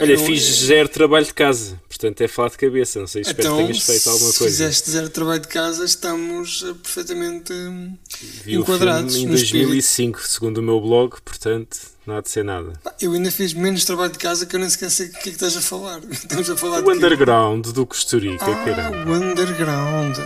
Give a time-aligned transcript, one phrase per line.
[0.00, 2.98] Olha, fiz zero trabalho de casa, portanto é falar de cabeça.
[3.00, 4.54] Não sei, espero então, que tenhas feito alguma se coisa.
[4.54, 7.96] Se fizeste zero trabalho de casa, estamos eh, perfeitamente hum,
[8.44, 9.16] Vi enquadrados.
[9.16, 9.66] em no espírito.
[9.68, 11.76] 2005, segundo o meu blog, portanto
[12.06, 12.72] não há de ser nada.
[13.00, 15.22] Eu ainda fiz menos trabalho de casa que eu nem sequer sei o que é
[15.22, 16.00] que estás a falar.
[16.10, 16.96] Estamos a falar O de quê?
[16.96, 19.10] underground do Costa Rica, Ah, caramba.
[19.10, 20.16] o underground.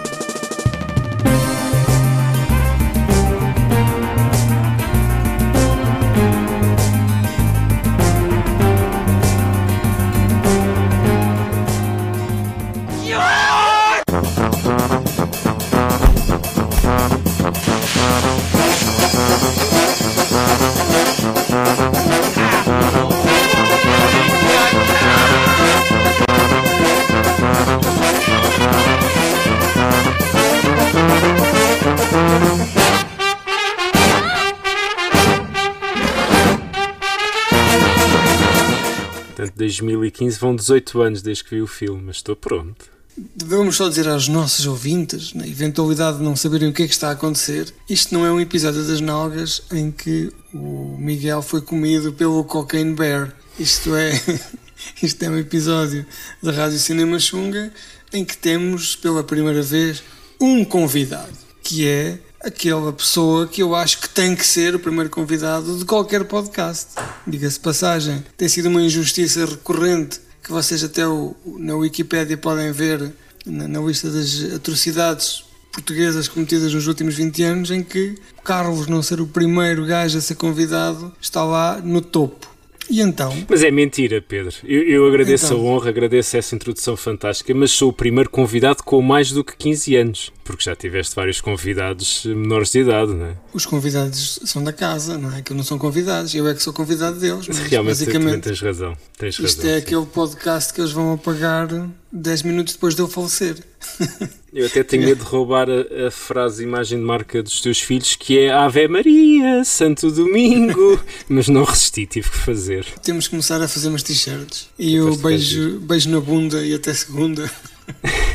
[39.84, 42.90] 2015 vão 18 anos desde que vi o filme, mas estou pronto.
[43.36, 46.94] Devemos só dizer aos nossos ouvintes, na eventualidade de não saberem o que é que
[46.94, 51.60] está a acontecer, isto não é um episódio das nalgas em que o Miguel foi
[51.60, 53.34] comido pelo Cocaine Bear.
[53.58, 54.12] Isto é,
[55.02, 56.06] isto é um episódio
[56.42, 57.70] da Rádio Cinema Xunga
[58.12, 60.02] em que temos pela primeira vez
[60.40, 65.08] um convidado, que é aquela pessoa que eu acho que tem que ser o primeiro
[65.10, 66.88] convidado de qualquer podcast.
[67.26, 73.12] Diga-se passagem, tem sido uma injustiça recorrente que vocês até o- na Wikipédia podem ver
[73.46, 79.02] na, na lista das atrocidades portuguesas cometidas nos últimos 20 anos, em que Carlos não
[79.02, 82.50] ser o primeiro gajo a ser convidado está lá no topo.
[82.92, 84.54] E então, Mas é mentira, Pedro.
[84.62, 85.56] Eu, eu agradeço Então.
[85.56, 89.56] a honra, agradeço essa introdução fantástica, mas sou o primeiro convidado com mais do que
[89.56, 90.32] 15 anos.
[90.44, 93.36] Porque já tiveste vários convidados menores de idade, não é?
[93.54, 95.40] os convidados são da casa, não é?
[95.40, 98.94] Que não são convidados, eu é que sou convidado deles, mas Realmente basicamente tens razão.
[99.16, 99.70] Tens isto razão.
[99.70, 99.86] é sim.
[99.86, 101.68] aquele podcast que eles vão apagar
[102.12, 103.56] 10 minutos depois de eu falecer.
[104.52, 108.14] Eu até tenho medo de roubar a, a frase imagem de marca dos teus filhos
[108.16, 112.84] que é Ave Maria, Santo Domingo, mas não resisti, tive que fazer.
[113.02, 114.68] Temos que começar a fazer umas t-shirts.
[114.78, 117.50] E eu beijo, beijo na bunda e até segunda.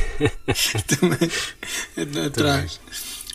[1.00, 2.26] Também.
[2.26, 2.80] Atrás.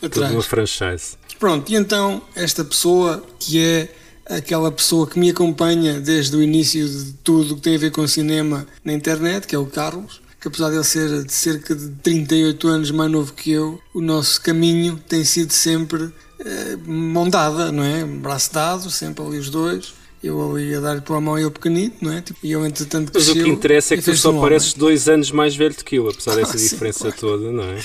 [0.01, 0.45] Uma Atrás.
[0.45, 1.15] franchise.
[1.39, 3.95] Pronto, e então esta pessoa que é
[4.25, 8.05] aquela pessoa que me acompanha desde o início de tudo que tem a ver com
[8.07, 11.87] cinema na internet, que é o Carlos, que apesar de ele ser de cerca de
[12.03, 17.71] 38 anos mais novo que eu, o nosso caminho tem sido sempre eh, mão dada,
[17.71, 18.03] não é?
[18.03, 19.93] Braço dado, sempre ali os dois.
[20.21, 22.21] Eu ali a dar-lhe pela mão e eu pequenito, não é?
[22.21, 24.41] Tipo, e eu entretanto Mas o que cresceu interessa é que tu só um homem.
[24.43, 27.17] pareces dois anos mais velho do que eu, apesar dessa Ah, sim, diferença claro.
[27.17, 27.81] toda, não é?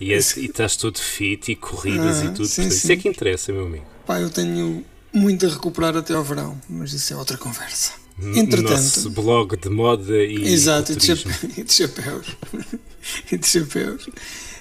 [0.00, 2.46] E, esse- e estás todo fit e corridas Ah, e tudo.
[2.46, 2.92] sim, portanto, Isso sim.
[2.92, 3.84] é que interessa, meu amigo.
[4.06, 7.92] Pá, eu tenho muito a recuperar até ao verão, mas isso é outra conversa.
[8.20, 11.12] Entretanto, nosso blog de moda e Exato, e de,
[11.56, 12.26] e de chapéus.
[13.30, 14.08] e de chapéus.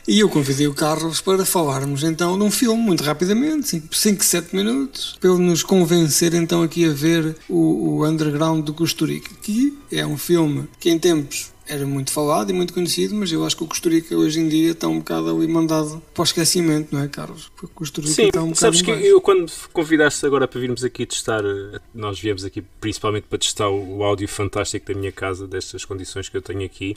[0.07, 4.55] E eu convidei o Carlos para falarmos então de um filme, muito rapidamente, 5, 7
[4.55, 9.31] minutos, para ele nos convencer então aqui a ver o, o Underground do Costa Rica,
[9.41, 13.45] que é um filme que em tempos era muito falado e muito conhecido, mas eu
[13.45, 16.23] acho que o Costa Rica hoje em dia está um bocado ali mandado para o
[16.23, 17.51] esquecimento, não é, Carlos?
[17.55, 20.59] Porque o Costa Rica Sim, está um bocado sabes que eu quando convidaste agora para
[20.59, 24.99] virmos aqui testar, eh, nós viemos aqui principalmente para testar o, o áudio fantástico da
[24.99, 26.95] minha casa, destas condições que eu tenho aqui,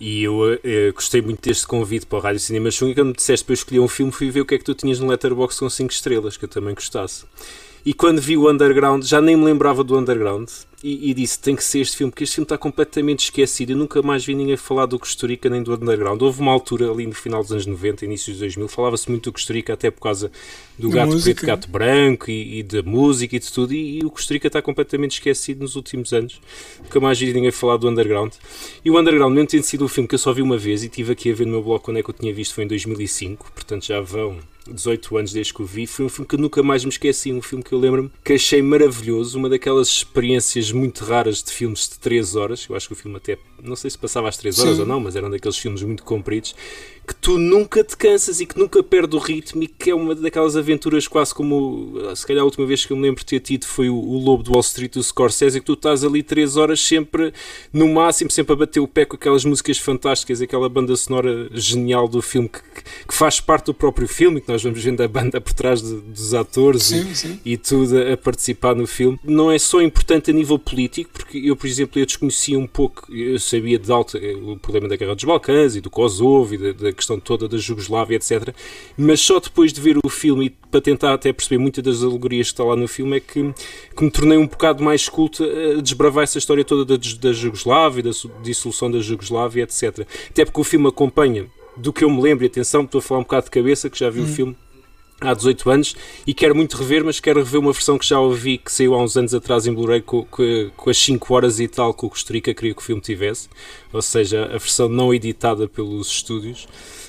[0.00, 3.14] e eu eh, gostei muito deste convite para o Rádio Cinema Chung, e quando me
[3.14, 5.06] disseste para eu escolher um filme, fui ver o que é que tu tinhas no
[5.06, 7.24] Letterboxd com 5 estrelas, que eu também gostasse.
[7.84, 10.48] E quando vi o Underground, já nem me lembrava do Underground,
[10.82, 13.76] e, e disse, tem que ser este filme, porque este filme está completamente esquecido, eu
[13.76, 16.20] nunca mais vi ninguém falar do Costa Rica nem do Underground.
[16.20, 19.32] Houve uma altura ali no final dos anos 90, início dos 2000, falava-se muito do
[19.32, 20.30] Costa Rica, até por causa
[20.78, 21.34] do Da gato música.
[21.34, 24.48] preto, gato branco e, e da música e de tudo, e, e o Costa Rica
[24.48, 26.40] está completamente esquecido nos últimos anos.
[26.82, 28.32] Nunca mais vi ninguém falar do Underground.
[28.84, 30.88] E o Underground, mesmo tendo sido um filme que eu só vi uma vez e
[30.88, 32.68] tive aqui a ver no meu blog quando é que eu tinha visto, foi em
[32.68, 34.38] 2005, portanto já vão
[34.70, 37.32] 18 anos desde que o vi, foi um filme que eu nunca mais me esqueci,
[37.32, 41.88] um filme que eu lembro-me que achei maravilhoso, uma daquelas experiências muito raras de filmes
[41.88, 44.58] de 3 horas, eu acho que o filme até, não sei se passava às 3
[44.58, 44.80] horas Sim.
[44.80, 46.54] ou não, mas eram daqueles filmes muito compridos,
[47.06, 50.14] que tu nunca te cansas e que nunca perde o ritmo e que é uma
[50.14, 53.40] daquelas aventuras quase como, se calhar a última vez que eu me lembro de ter
[53.40, 56.56] tido foi o, o Lobo do Wall Street do Scorsese, que tu estás ali 3
[56.56, 57.32] horas sempre
[57.72, 62.06] no máximo, sempre a bater o pé com aquelas músicas fantásticas, aquela banda sonora genial
[62.06, 62.60] do filme que,
[63.08, 66.00] que faz parte do próprio filme, que nós vamos vendo a banda por trás de-
[66.00, 67.40] dos atores e- Sim, sim.
[67.44, 69.18] e tudo a, a participar no filme.
[69.24, 73.12] Não é só importante a nível político, porque eu, por exemplo, eu desconhecia um pouco,
[73.12, 76.58] eu sabia de alta eh, o problema da Guerra dos Balcãs e do Kosovo e
[76.58, 78.54] da, da questão toda da Jugoslávia, etc.
[78.96, 82.48] Mas só depois de ver o filme e para tentar até perceber muitas das alegorias
[82.48, 83.52] que está lá no filme é que,
[83.96, 88.02] que me tornei um bocado mais culto a desbravar essa história toda da, da Jugoslávia,
[88.02, 88.10] da
[88.42, 90.06] dissolução da Jugoslávia, etc.
[90.30, 91.46] Até porque o filme acompanha
[91.76, 93.98] do que eu me lembro, e atenção, estou a falar um bocado de cabeça, que
[93.98, 94.24] já vi hum.
[94.24, 94.56] o filme
[95.22, 95.96] há 18 anos
[96.26, 99.02] e quero muito rever, mas quero rever uma versão que já ouvi que saiu há
[99.02, 102.10] uns anos atrás em Blu-ray com, com, com, as 5 horas e tal que o
[102.10, 103.48] Costa Rica queria que o filme tivesse,
[103.92, 106.66] ou seja, a versão não editada pelos estúdios,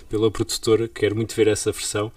[0.10, 2.12] pela produtora, quero muito ver essa versão.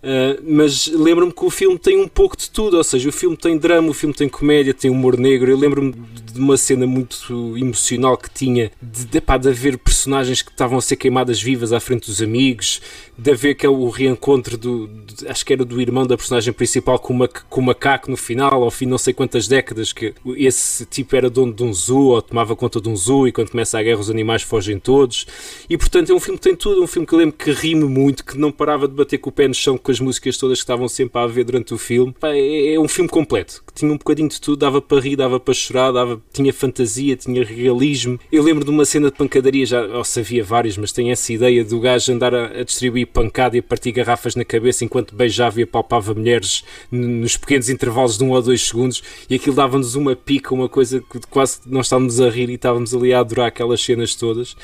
[0.00, 3.36] Uh, mas lembro-me que o filme tem um pouco de tudo, ou seja, o filme
[3.36, 5.50] tem drama, o filme tem comédia, tem humor negro.
[5.50, 10.40] Eu lembro-me de uma cena muito emocional que tinha de, de, pá, de haver personagens
[10.40, 12.80] que estavam a ser queimadas vivas à frente dos amigos,
[13.16, 16.98] de haver aquele o reencontro do, de, acho que era do irmão da personagem principal
[16.98, 20.86] com, uma, com o macaco no final, ao fim não sei quantas décadas, que esse
[20.86, 23.78] tipo era dono de um zoo ou tomava conta de um zoo e quando começa
[23.78, 25.26] a guerra os animais fogem todos.
[25.68, 28.24] E portanto é um filme que tem tudo, um filme que lembro que rime muito,
[28.24, 30.64] que não parava de bater com o pé no chão com as músicas todas que
[30.64, 32.12] estavam sempre a ver durante o filme.
[32.12, 35.16] Pá, é, é, um filme completo, que tinha um bocadinho de tudo, dava para rir,
[35.16, 38.20] dava para chorar, dava, tinha fantasia, tinha realismo.
[38.30, 41.32] Eu lembro de uma cena de pancadaria, já ou se havia várias, mas tem essa
[41.32, 45.14] ideia do gajo andar a, a, distribuir pancada e a partir garrafas na cabeça enquanto
[45.14, 49.94] beijava e apalpava mulheres nos pequenos intervalos de um ou dois segundos e aquilo dava-nos
[49.94, 53.46] uma pica, uma coisa que quase nós estávamos a rir e estávamos ali a adorar
[53.46, 54.54] aquelas cenas todas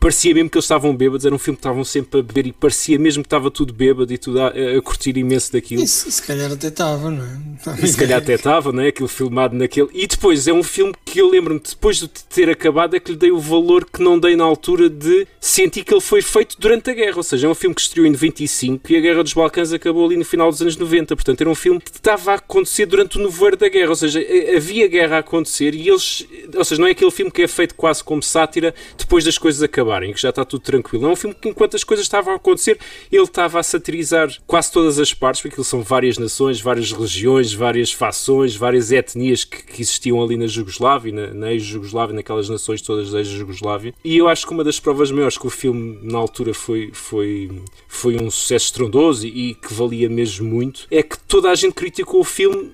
[0.00, 2.52] parecia mesmo que eles estavam bêbados, era um filme que estavam sempre a beber e
[2.52, 5.82] parecia mesmo que estava tudo bêbado e tudo a, a curtir imenso daquilo.
[5.82, 7.86] Isso, se calhar até estava, não é?
[7.86, 8.88] se calhar até estava, não é?
[8.88, 9.88] Aquilo filmado naquele.
[9.92, 13.18] E depois é um filme que eu lembro-me, depois de ter acabado, é que lhe
[13.18, 16.90] dei o valor que não dei na altura de sentir que ele foi feito durante
[16.90, 17.16] a guerra.
[17.16, 20.06] Ou seja, é um filme que estreou em 95 e a Guerra dos Balcãs acabou
[20.06, 21.14] ali no final dos anos 90.
[21.14, 23.90] Portanto, era um filme que estava a acontecer durante o nevoeiro da guerra.
[23.90, 24.20] Ou seja,
[24.56, 26.26] havia guerra a acontecer e eles.
[26.54, 29.62] Ou seja, não é aquele filme que é feito quase como sátira depois das coisas
[29.62, 31.06] acabarem acabarem, que já está tudo tranquilo.
[31.06, 32.78] É um filme que, enquanto as coisas estavam a acontecer,
[33.10, 37.92] ele estava a satirizar quase todas as partes, porque são várias nações, várias religiões, várias
[37.92, 43.12] fações, várias etnias que, que existiam ali na Jugoslávia, na, na ex-Jugoslávia, naquelas nações todas
[43.12, 43.94] da ex-Jugoslávia.
[44.04, 47.50] E eu acho que uma das provas maiores que o filme, na altura, foi, foi,
[47.86, 51.74] foi um sucesso estrondoso e, e que valia mesmo muito, é que toda a gente
[51.74, 52.72] criticou o filme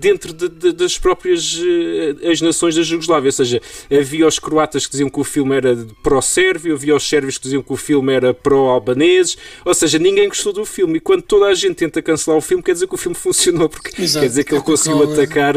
[0.00, 3.60] dentro de, de, das próprias uh, as nações da Jugoslávia, ou seja,
[3.90, 7.62] havia os croatas que diziam que o filme era pró-sérvio, havia os sérvios que diziam
[7.62, 11.54] que o filme era pró-albaneses, ou seja, ninguém gostou do filme, e quando toda a
[11.54, 14.24] gente tenta cancelar o filme, quer dizer que o filme funcionou, porque Exato.
[14.24, 15.54] quer dizer que ele conseguiu atacar,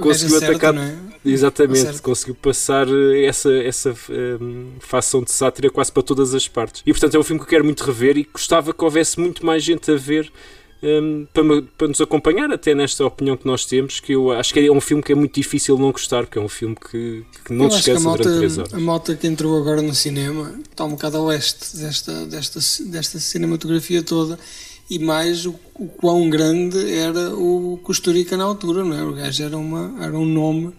[0.00, 0.96] conseguiu atacar, é?
[1.24, 6.48] exatamente, conseguiu passar eh, essa, essa um, ehm, fação de sátira quase para todas as
[6.48, 9.20] partes, e portanto é um filme que eu quero muito rever e gostava que houvesse
[9.20, 10.30] muito mais gente a ver
[10.84, 14.60] um, para, para, nos acompanhar até nesta opinião que nós temos, que eu acho que
[14.60, 17.52] é um filme que é muito difícil não gostar, porque é um filme que, que
[17.52, 18.74] não eu te esquece malta, durante 3 horas.
[18.74, 23.18] A malta que entrou agora no cinema está um bocado a oeste desta, desta, desta
[23.18, 24.38] cinematografia toda
[24.90, 29.02] e mais o, o quão grande era o Costa Rica na altura, não é?
[29.02, 30.72] O gajo era, uma, era um nome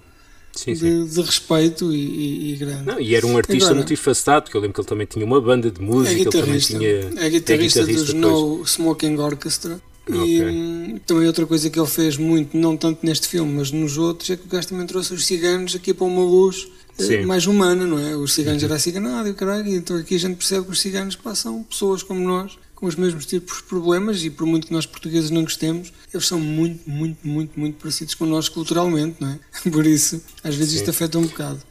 [0.55, 1.05] Sim, de, sim.
[1.05, 2.83] de, respeito e, e, e, grande.
[2.83, 5.41] Não, e era um artista Agora, multifacetado, porque eu lembro que ele também tinha uma
[5.41, 6.87] banda de música, é ele também tinha.
[6.87, 9.81] É guitarrista, é guitarrista dos No Smoking Orchestra.
[10.07, 14.29] E também outra coisa que ele fez muito, não tanto neste filme, mas nos outros,
[14.29, 16.67] é que o gajo também trouxe os ciganos aqui para uma luz
[16.99, 18.15] eh, mais humana, não é?
[18.15, 18.69] Os ciganos uhum.
[18.69, 22.19] eram ciganados e caralho, então aqui a gente percebe que os ciganos passam pessoas como
[22.19, 25.91] nós, com os mesmos tipos de problemas e por muito que nós portugueses não gostemos,
[26.13, 29.39] eles são muito, muito, muito, muito parecidos com nós culturalmente, não é?
[29.69, 30.79] Por isso, às vezes Sim.
[30.79, 31.61] isto afeta um bocado.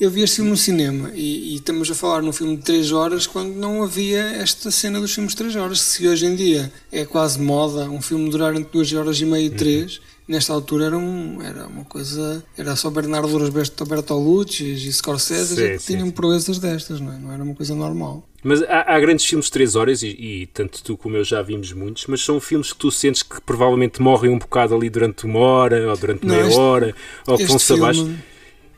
[0.00, 2.90] Eu vi este filme no cinema e, e, estamos a falar num filme de 3
[2.90, 5.82] horas quando não havia esta cena dos filmes de 3 horas.
[5.82, 9.44] Se hoje em dia é quase moda um filme durar entre 2 horas e meia
[9.44, 10.02] e 3, uhum.
[10.26, 12.42] nesta altura era, um, era uma coisa.
[12.56, 17.18] Era só Bernardo Rosberto Bertolucci e Scorsese sim, que tinham proezas destas, não, é?
[17.18, 18.26] não era uma coisa normal.
[18.42, 21.42] Mas há, há, grandes filmes de 3 horas, e, e, tanto tu como eu já
[21.42, 25.26] vimos muitos, mas são filmes que tu sentes que provavelmente morrem um bocado ali durante
[25.26, 26.94] uma hora, ou durante não, meia este, hora,
[27.26, 28.10] ou que vão-se abaixo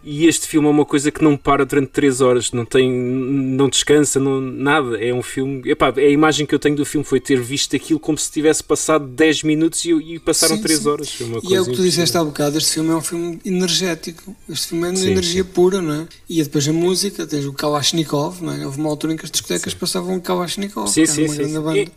[0.04, 3.68] e este filme é uma coisa que não para durante 3 horas, não tem, não
[3.68, 5.02] descansa, não, nada.
[5.02, 5.62] É um filme.
[5.71, 8.64] Epá, a imagem que eu tenho do filme foi ter visto aquilo como se tivesse
[8.64, 10.88] passado 10 minutos e, e passaram sim, 3 sim.
[10.88, 11.21] horas.
[11.44, 14.35] E é o que tu disseste há bocado: este filme é um filme energético.
[14.49, 16.09] Este filme é sim, energia pura, não é?
[16.28, 18.64] E depois a música, tens o Kalashnikov, não é?
[18.66, 20.88] Houve uma altura em que as discotecas passavam o Kalashnikov.
[20.88, 21.42] Sim, sim, sim.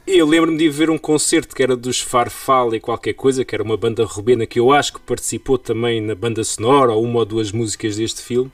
[0.05, 3.63] Eu lembro-me de ver um concerto que era dos Farfal e qualquer coisa, que era
[3.63, 7.25] uma banda rubena que eu acho que participou também na banda sonora ou uma ou
[7.25, 8.51] duas músicas deste filme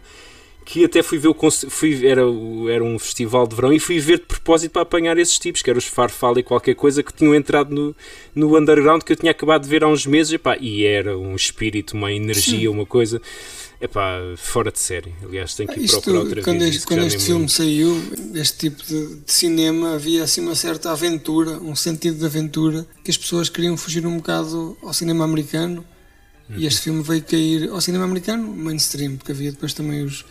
[0.63, 1.35] que até fui ver o
[1.69, 2.21] fui, era,
[2.69, 5.69] era um festival de verão e fui ver de propósito para apanhar esses tipos, que
[5.69, 7.95] eram os Farfal e qualquer coisa que tinham entrado no,
[8.33, 11.35] no underground que eu tinha acabado de ver há uns meses epá, e era um
[11.35, 12.67] espírito, uma energia, Sim.
[12.67, 13.21] uma coisa
[13.81, 15.11] epá, fora de série.
[15.23, 16.75] Aliás, tenho que ir Isto, procurar outra quando vez.
[16.75, 17.51] Este, quando este filme muito.
[17.51, 18.01] saiu,
[18.35, 23.09] este tipo de, de, cinema, havia assim uma certa aventura, um sentido de aventura, que
[23.09, 25.83] as pessoas queriam fugir um bocado ao cinema americano.
[26.57, 30.25] E este filme veio cair ao cinema americano mainstream, porque havia depois também os,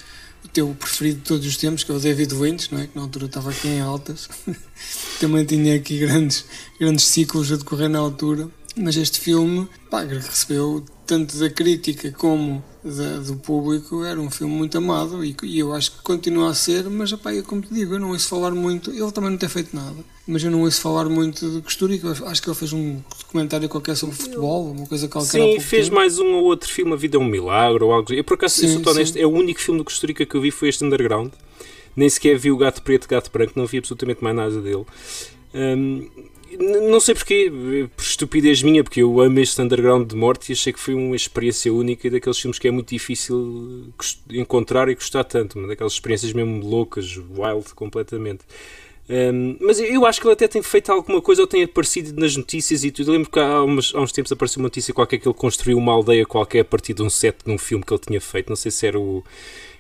[0.45, 2.87] o teu preferido de todos os tempos, que é o David Lynch, não é?
[2.87, 4.29] que na altura estava aqui em altas.
[5.21, 6.45] também tinha aqui grandes,
[6.79, 8.49] grandes ciclos a decorrer na altura.
[8.77, 14.55] Mas este filme, pá, recebeu tanto da crítica como da, do público, era um filme
[14.55, 17.75] muito amado e, e, eu acho que continua a ser, mas epá, eu, como te
[17.75, 20.61] digo, eu não ouço falar muito, ele também não tem feito nada, mas eu não
[20.61, 24.87] ouço falar muito de Costurica, acho que ele fez um documentário qualquer sobre futebol, uma
[24.87, 25.31] coisa qualquer.
[25.31, 25.97] Sim, fez tempo.
[25.97, 28.55] mais um ou outro filme, A Vida é um Milagre ou algo Eu por acaso,
[28.55, 31.33] sim, sou honesto, é o único filme de Costurica que eu vi foi este Underground,
[31.97, 34.87] nem sequer vi o Gato Preto, Gato Branco, não vi absolutamente mais nada dele.
[35.53, 36.09] Um,
[36.59, 37.51] não sei porquê,
[37.97, 41.15] por estupidez minha, porque eu amo este underground de morte e achei que foi uma
[41.15, 43.93] experiência única e daqueles filmes que é muito difícil
[44.31, 48.45] encontrar e gostar tanto, uma daquelas experiências mesmo loucas, wild completamente.
[49.11, 52.37] Um, mas eu acho que ele até tem feito alguma coisa ou tem aparecido nas
[52.37, 53.11] notícias e tudo.
[53.11, 55.79] Eu lembro que há uns, há uns tempos apareceu uma notícia qualquer que ele construiu
[55.79, 58.49] uma aldeia qualquer a partir de um set de um filme que ele tinha feito.
[58.49, 59.25] Não sei se era, o,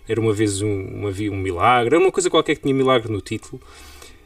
[0.08, 3.20] era uma vez um, uma, um milagre, era uma coisa qualquer que tinha milagre no
[3.20, 3.62] título.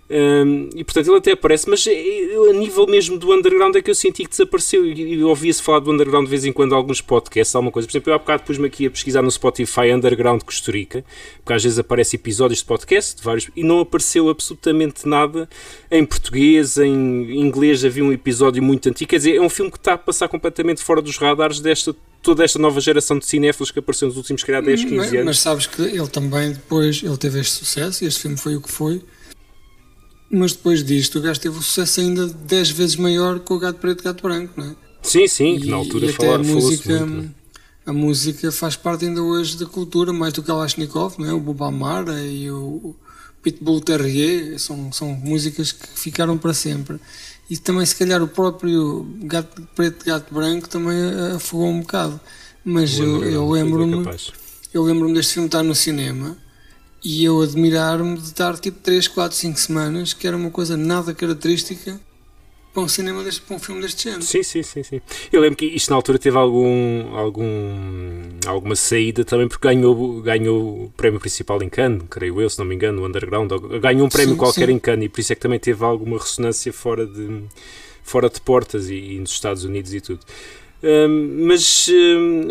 [0.09, 3.95] Um, e portanto ele até aparece, mas a nível mesmo do underground é que eu
[3.95, 4.85] senti que desapareceu.
[4.85, 7.89] E ouvia-se falar do underground de vez em quando alguns podcasts, alguma coisa.
[7.89, 11.05] Por exemplo, eu há bocado pus-me aqui a pesquisar no Spotify Underground Costa Rica,
[11.39, 15.49] porque às vezes aparece episódios de podcast, de vários, e não apareceu absolutamente nada
[15.91, 17.85] em português, em inglês.
[17.85, 19.09] Havia um episódio muito antigo.
[19.09, 22.43] Quer dizer, é um filme que está a passar completamente fora dos radares desta toda
[22.43, 25.25] esta nova geração de cinéfilos que apareceu nos últimos, calhar, 10, 15 anos.
[25.27, 28.63] Mas sabes que ele também depois ele teve este sucesso e este filme foi o
[28.63, 29.03] que foi
[30.31, 33.79] mas depois disto o gajo teve um sucesso ainda 10 vezes maior que o Gato
[33.79, 34.75] Preto e Gato Branco, não é?
[35.03, 37.35] Sim, sim, que na altura e falar, a música, muito,
[37.85, 41.33] a música faz parte ainda hoje da cultura, mais do que a Lashnikov, não é?
[41.33, 42.97] o Boba Amara e o
[43.43, 46.99] Pitbull Terrier, são, são músicas que ficaram para sempre.
[47.51, 50.97] E também, se calhar, o próprio Gato Preto e Gato Branco também
[51.37, 52.19] afogou um bocado.
[52.65, 54.03] Mas eu, eu lembro-me
[54.73, 56.37] eu lembro-me deste filme estar no cinema
[57.05, 61.13] e eu admirar-me de estar tipo 3, 4, 5 semanas, que era uma coisa nada
[61.13, 62.01] característica
[62.73, 64.23] para um cinema deste, para um filme deste género.
[64.23, 65.01] Sim, sim, sim, sim.
[65.31, 67.45] Eu lembro que isto na altura teve algum, algum
[68.47, 72.65] alguma saída também porque ganhou, ganhou o prémio principal em Cannes, creio eu, se não
[72.65, 74.73] me engano, o Underground, ganhou um prémio sim, qualquer sim.
[74.73, 77.45] em Cannes e por isso é que também teve alguma ressonância fora de
[78.03, 80.21] fora de portas e, e nos Estados Unidos e tudo
[81.47, 81.89] mas,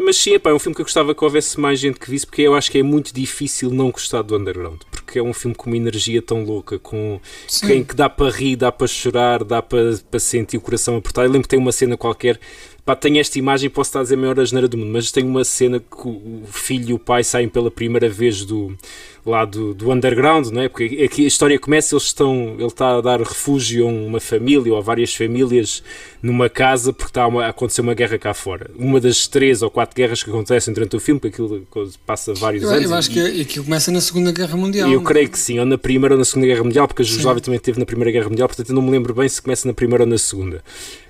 [0.04, 2.26] mas sim, epá, é um filme que eu gostava que houvesse mais gente que visse,
[2.26, 5.56] porque eu acho que é muito difícil não gostar do Underground, porque é um filme
[5.56, 7.20] com uma energia tão louca, com
[7.66, 11.28] quem que dá para rir, dá para chorar, dá para, para sentir o coração apertado.
[11.28, 12.40] Eu lembro que tem uma cena qualquer
[12.86, 15.24] Pá, tenho esta imagem, posso estar a dizer a maior asneira do mundo, mas tem
[15.24, 18.78] uma cena que o filho e o pai saem pela primeira vez do,
[19.26, 20.70] lá do, do underground, não é?
[20.70, 24.74] Porque aqui a história começa, eles estão, ele está a dar refúgio a uma família
[24.74, 25.82] ou a várias famílias
[26.22, 28.70] numa casa porque está a acontecer uma guerra cá fora.
[28.76, 31.66] Uma das três ou quatro guerras que acontecem durante o filme, porque aquilo
[32.06, 32.84] passa vários eu, anos.
[32.92, 34.92] Eu acho e, que aquilo começa na Segunda Guerra Mundial.
[34.92, 37.42] Eu creio que sim, ou na Primeira ou na Segunda Guerra Mundial, porque a Jugoslávia
[37.42, 39.74] também teve na Primeira Guerra Mundial, portanto eu não me lembro bem se começa na
[39.74, 40.62] Primeira ou na Segunda.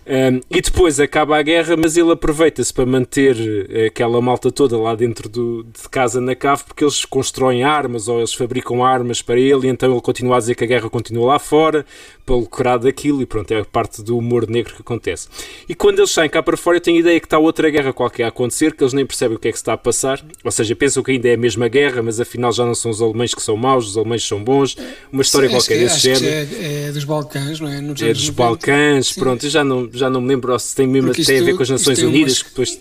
[0.06, 3.38] Um, e depois acaba a guerra, mas ele aproveita-se para manter
[3.70, 8.08] eh, aquela malta toda lá dentro do, de casa na cave, porque eles constroem armas
[8.08, 10.90] ou eles fabricam armas para ele, e então ele continua a dizer que a guerra
[10.90, 11.86] continua lá fora,
[12.26, 15.28] para lucrar daquilo, e pronto, é a parte do humor negro que acontece.
[15.68, 17.94] E quando eles saem cá para fora, eu tenho a ideia que está outra guerra
[17.94, 20.52] qualquer a acontecer, que eles nem percebem o que é que está a passar, ou
[20.52, 23.34] seja, pensam que ainda é a mesma guerra, mas afinal já não são os alemães
[23.34, 24.76] que são maus, os alemães são bons,
[25.12, 26.26] uma história qualquer desse género.
[26.26, 27.82] É, é, dos Balcãs, não é?
[27.82, 29.20] Nos é dos Balcãs, Sim.
[29.20, 31.70] pronto, já não, já não me lembro se tem mesmo tem a ver com as
[31.70, 32.80] Nações Unidas, que depois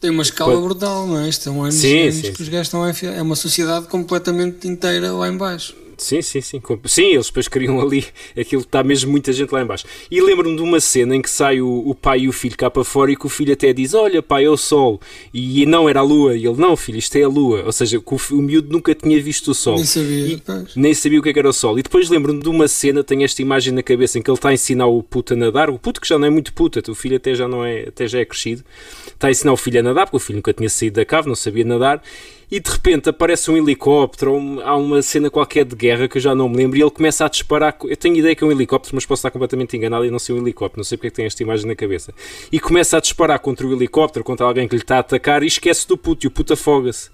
[0.00, 1.28] tem uma escala brutal, não é?
[1.28, 3.14] Isto sim, anos sim, que os gajos estão a enfiar.
[3.14, 5.74] É uma sociedade completamente inteira lá embaixo.
[5.96, 6.62] Sim, sim, sim.
[6.84, 8.04] Sim, eles depois criam ali
[8.38, 9.86] aquilo está mesmo muita gente lá embaixo.
[10.10, 12.70] E lembro-me de uma cena em que sai o, o, pai e o filho cá
[12.70, 15.00] para fora e que o filho até diz: Olha, pai, é o sol.
[15.32, 16.36] E não era a lua.
[16.36, 17.62] E ele: Não, filho, isto é a lua.
[17.64, 19.76] Ou seja, o, o miúdo nunca tinha visto o sol.
[19.76, 20.26] Nem sabia.
[20.26, 20.42] E,
[20.76, 21.78] nem sabia o que, é que era o sol.
[21.78, 24.50] E depois lembro-me de uma cena, tenho esta imagem na cabeça em que ele está
[24.50, 25.70] a ensinar o puto a nadar.
[25.70, 28.06] O puto que já não é muito puta, o filho até já não é, até
[28.06, 28.64] já é crescido.
[29.06, 31.28] Está a ensinar o filho a nadar, porque o filho nunca tinha saído da cave,
[31.28, 32.02] não sabia nadar
[32.50, 36.22] e de repente aparece um helicóptero, um, há uma cena qualquer de guerra que eu
[36.22, 37.76] já não me lembro, e ele começa a disparar.
[37.84, 40.32] Eu tenho ideia que é um helicóptero, mas posso estar completamente enganado e não ser
[40.32, 42.14] um helicóptero, não sei porque é que tem esta imagem na cabeça.
[42.52, 45.46] E começa a disparar contra o helicóptero, contra alguém que lhe está a atacar, e
[45.46, 47.10] esquece do puto, e o puto afoga-se.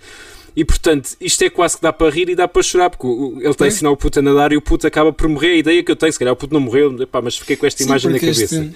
[0.55, 3.49] E portanto, isto é quase que dá para rir e dá para chorar, porque ele
[3.49, 5.53] está a ensinar o puto a nadar e o puto acaba por morrer.
[5.53, 7.65] A ideia que eu tenho, se calhar o puto não morreu, epá, mas fiquei com
[7.65, 8.45] esta Sim, imagem na cabeça.
[8.45, 8.73] este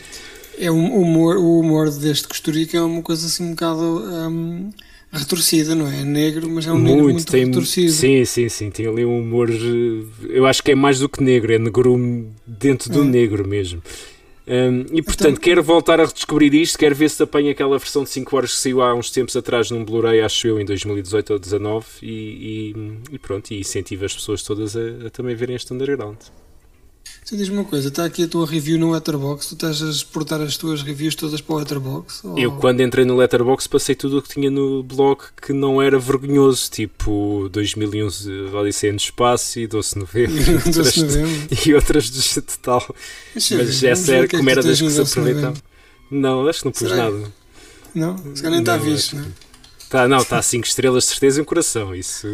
[0.59, 4.71] é um humor, o humor deste Costurica é uma coisa assim um bocado hum,
[5.13, 6.01] retorcida, não é?
[6.01, 7.93] É negro, mas é um negro muito tem, retorcido.
[7.93, 8.71] Sim, sim, sim.
[8.71, 9.49] Tem ali um humor.
[9.51, 13.05] eh, Eu acho que é mais do que negro, é negro dentro do É.
[13.05, 13.83] negro mesmo.
[14.49, 18.05] Um, e portanto, Então- quero voltar a redescobrir isto, quero ver se apanha aquela versão
[18.05, 21.33] de 5 horas que saiu há uns tempos atrás num Blu-ray, acho eu, em 2018
[21.33, 25.57] ou 2019, e, e, e pronto, e incentivo as pessoas todas a, a também verem
[25.57, 26.19] este underground.
[27.26, 30.40] Você diz uma coisa, está aqui a tua review no Letterboxd, tu estás a exportar
[30.40, 32.21] as tuas reviews todas para o Letterboxd?
[32.25, 35.83] Ou- Eu, quando entrei no Letterboxd, passei tudo o que tinha no blog que não
[35.83, 40.37] era vergonhoso, tipo 2011 Odisseia no Espaço e Doce Novembro.
[40.40, 41.49] E Doce outras- Novembro.
[41.66, 42.95] e outras do tal.
[43.35, 45.56] Deixa Mas ver, essa era é como era tu das que se aproveitavam.
[46.09, 46.97] Não, acho que não pus Será?
[47.11, 47.33] nada.
[47.92, 48.16] Não?
[48.18, 49.46] Se calhar nem está visto, não é?
[49.88, 51.95] Tá, não, está a 5 estrelas de certeza e um coração.
[51.95, 52.26] Isso.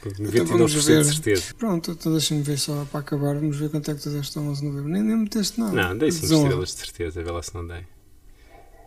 [0.00, 1.02] Então 99% vamos ver.
[1.02, 1.42] de certeza.
[1.58, 4.44] Pronto, então deixa-me ver só para acabar, vamos ver quanto é que tu deste ao
[4.44, 4.88] 11 de novembro.
[4.90, 5.72] Nem, nem meteste nada.
[5.72, 6.42] Não, dei 5 Desonra.
[6.48, 7.84] estrelas de certeza, vê lá se não dei.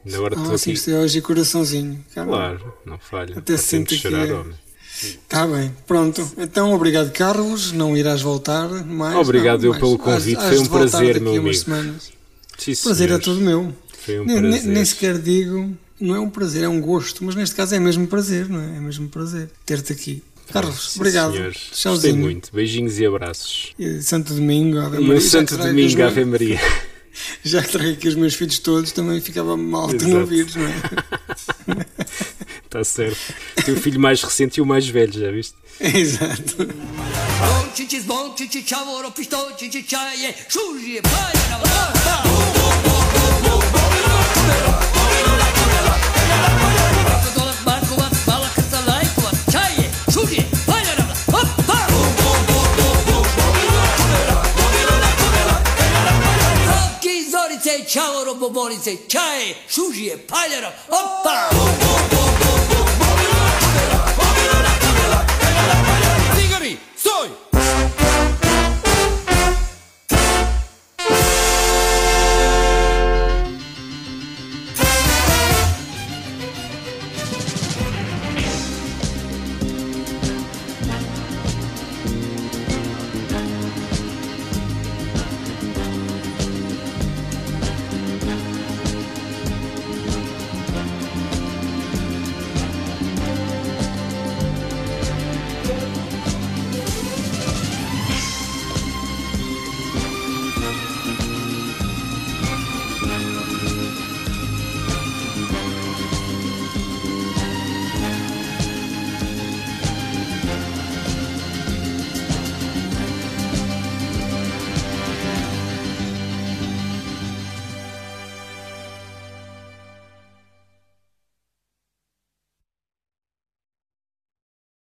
[0.06, 0.80] Ainda agora Ah, estou 5 aqui.
[0.80, 2.06] estrelas e coraçãozinho.
[2.14, 2.36] Caramba.
[2.38, 3.38] Claro, não falha.
[3.38, 4.34] Até se sente que chorar, é.
[4.34, 4.54] homem.
[5.02, 6.30] Está bem, pronto.
[6.38, 7.72] Então, obrigado, Carlos.
[7.72, 9.16] Não irás voltar mais.
[9.18, 9.82] Obrigado não, eu mais.
[9.82, 11.54] pelo convite, hás foi um prazer, meu a amigo.
[11.54, 13.26] Sim, prazer é senhores.
[13.26, 13.74] todo meu.
[14.06, 14.64] Foi um nem- prazer.
[14.66, 18.08] nem sequer digo, não é um prazer, é um gosto, mas neste caso é mesmo
[18.08, 18.78] prazer, não é?
[18.78, 20.24] É mesmo prazer ter-te aqui.
[20.52, 21.34] Carlos, Sim, obrigado.
[21.34, 21.58] senhores.
[21.84, 22.50] Gostei muito.
[22.52, 23.74] Beijinhos e abraços.
[23.78, 25.20] E Santo Domingo, Ave E Maria.
[25.22, 26.60] Já Santo Domingo, meus- Ave Maria.
[27.44, 30.66] Já que trago aqui os meus filhos todos, também ficava mal tu não ouvires, não
[30.66, 30.74] é?
[32.64, 33.20] Está certo.
[33.58, 35.54] O teu filho mais recente e o mais velho, já viste?
[35.82, 36.56] Exato.
[57.90, 61.50] čavoro bobolice, čaje, šužije, paljara, opa!